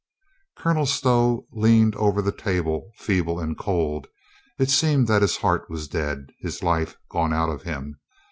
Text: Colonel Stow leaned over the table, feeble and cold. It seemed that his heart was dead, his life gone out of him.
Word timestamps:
Colonel 0.57 0.87
Stow 0.87 1.45
leaned 1.51 1.95
over 1.95 2.23
the 2.23 2.31
table, 2.31 2.89
feeble 2.97 3.39
and 3.39 3.55
cold. 3.55 4.07
It 4.57 4.71
seemed 4.71 5.05
that 5.07 5.21
his 5.21 5.37
heart 5.37 5.69
was 5.69 5.87
dead, 5.87 6.31
his 6.39 6.63
life 6.63 6.97
gone 7.07 7.33
out 7.33 7.49
of 7.49 7.61
him. 7.61 7.99